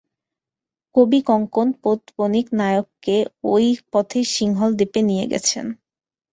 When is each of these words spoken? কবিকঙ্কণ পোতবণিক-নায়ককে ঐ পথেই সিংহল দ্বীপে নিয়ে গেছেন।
কবিকঙ্কণ 0.95 1.67
পোতবণিক-নায়ককে 1.81 3.17
ঐ 3.45 3.55
পথেই 3.91 4.25
সিংহল 4.33 4.71
দ্বীপে 4.77 5.01
নিয়ে 5.09 5.25
গেছেন। 5.31 5.65